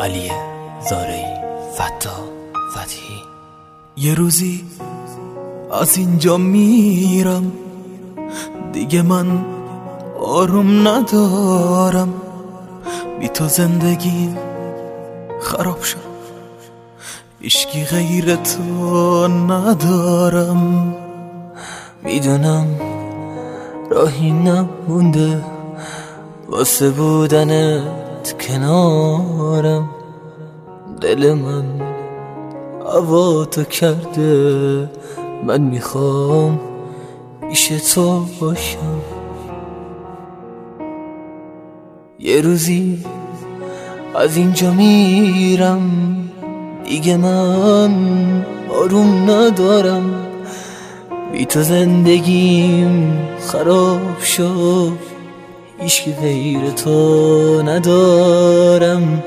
علی 0.00 0.30
زارعی 0.90 1.24
فتا 1.74 2.16
فتحی 2.72 3.22
یه 3.96 4.14
روزی 4.14 4.64
از 5.80 5.98
اینجا 5.98 6.36
میرم 6.36 7.52
دیگه 8.72 9.02
من 9.02 9.44
آروم 10.20 10.88
ندارم. 10.88 12.14
بی 13.20 13.28
تو 13.28 13.48
زندگی 13.48 14.34
خراب 15.40 15.82
شد 15.82 16.08
اشکی 17.44 17.84
غیر 17.84 18.36
تو 18.36 19.28
ندارم. 19.28 20.94
می‌دونم 22.02 22.66
راهی 23.90 24.30
نمونده 24.30 25.44
واسه 26.48 26.90
کنارم. 28.34 29.90
دل 31.00 31.32
من 31.32 31.64
هوا 32.94 33.44
تو 33.44 33.64
کرده. 33.64 34.90
من 35.44 35.60
می‌خوام 35.60 36.60
پیش 37.48 37.68
تو 37.68 38.24
باشم. 38.40 39.00
یه 42.18 42.40
روزی 42.40 43.04
از 44.14 44.36
اینجا 44.36 44.70
میرم. 44.70 45.90
دیگه 46.84 47.16
من 47.16 48.44
آروم 48.70 49.30
ندارم. 49.30 50.14
بی 51.32 51.46
تو 51.46 51.62
زندگیم 51.62 53.18
خراب 53.40 54.20
شد. 54.20 55.17
هیچ 55.80 56.08
غیر 56.20 56.70
تو 56.70 57.62
ندارم. 57.62 59.22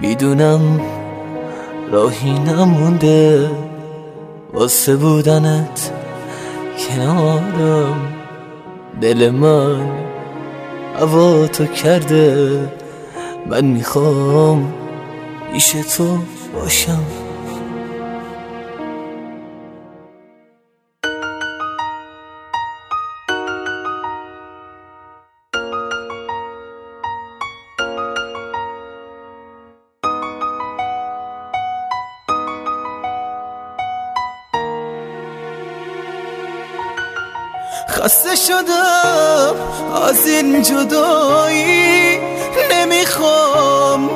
می‌دونم 0.00 0.80
راهی 1.90 2.38
نمونده. 2.38 3.50
واسه 4.52 4.96
بودنت 4.96 5.90
کنارم. 6.78 8.12
دل 9.00 9.30
من 9.30 9.90
هوا 11.00 11.46
تو 11.46 11.66
کرده. 11.66 12.58
من 13.46 13.64
می‌خوام 13.64 14.72
پیش 15.52 15.70
تو 15.96 16.18
باشم. 16.54 17.21
خسته 37.88 38.36
شدم 38.36 39.54
از 40.08 40.26
این 40.26 40.62
جدایی. 40.62 42.18
نمی‌خوام 42.72 44.10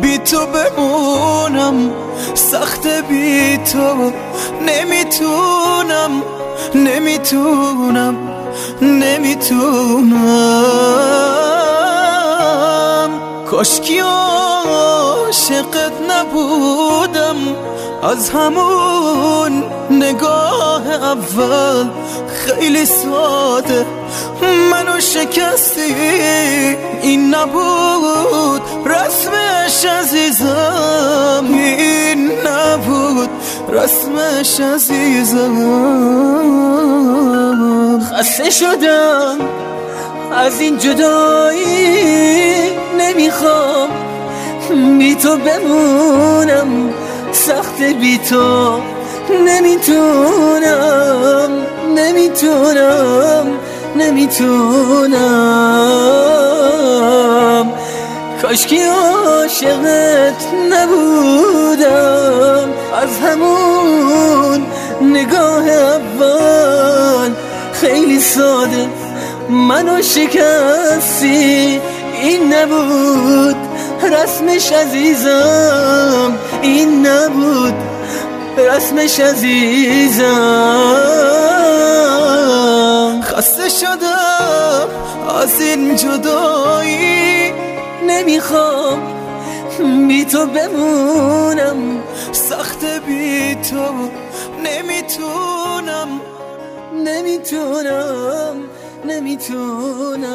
بی 0.00 0.18
تو 0.18 0.46
بمونم 0.46 1.90
سخت 2.34 2.86
بی 2.86 3.58
تو 3.58 4.12
نمی‌تونم 4.66 6.22
نمی‌تونم 6.74 8.16
نمی‌تونم. 8.82 10.64
کاشکی 13.50 13.98
عاشقت 13.98 15.92
نبودم 16.10 17.36
از 18.02 18.30
همون 18.30 19.64
نگاه 19.90 20.90
اول 20.90 21.86
خیلی 22.48 22.84
ساده. 22.86 23.86
منو 24.70 25.00
شکستی. 25.00 25.94
این 27.02 27.34
نبود 27.34 28.62
رسمش 28.86 29.84
عزیزم. 29.84 31.44
این 31.50 32.30
نبود 32.46 33.28
رسمش 33.68 34.60
عزیزم. 34.60 35.56
خسته 38.00 38.50
شدم. 38.50 39.38
از 40.32 40.60
این 40.60 40.78
جدایی 40.78 42.70
نمی‌خوام. 42.98 43.88
بی 44.98 45.14
تو 45.14 45.36
بمونم. 45.36 46.90
سخت 47.32 47.82
بی 47.82 48.18
تو 48.18 48.80
نمی‌تونم. 49.46 51.37
نمی‌تونم 51.98 53.46
نمی‌تونم. 53.96 55.18
کاشکی 58.42 58.82
عاشقت 58.82 60.42
نبودم 60.70 61.88
از 63.02 63.08
همون 63.22 64.66
نگاه 65.02 65.68
اول. 65.68 67.30
خیلی 67.72 68.20
ساده 68.20 68.88
منو 69.50 70.02
شکستی 70.02 71.80
این 72.22 72.54
نبود 72.54 73.56
رسمش 74.02 74.72
عزیزم 74.72 76.32
این 76.62 77.06
نبود 77.06 77.74
رسمش 78.58 79.20
عزیزم. 79.20 80.24
خسته 83.38 83.68
شدم 83.68 84.88
از 85.42 85.60
این 85.60 85.96
جدایی 85.96 87.52
نمی‌خوام. 88.08 89.02
بی 90.08 90.24
تو 90.24 90.46
بمونم 90.46 92.02
سخت 92.32 92.84
بی 92.84 93.54
تو 93.54 94.10
نمی‌تونم. 94.64 96.08
نمی‌تونم 97.04 98.56
نمی‌تونم. 99.04 100.28